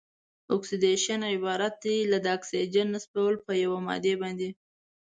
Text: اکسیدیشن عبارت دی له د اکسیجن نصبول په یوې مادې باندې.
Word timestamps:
اکسیدیشن 0.55 1.21
عبارت 1.35 1.75
دی 1.83 1.97
له 2.11 2.17
د 2.25 2.25
اکسیجن 2.37 2.87
نصبول 2.95 3.33
په 3.45 3.51
یوې 3.63 3.79
مادې 3.87 4.13
باندې. 4.21 4.49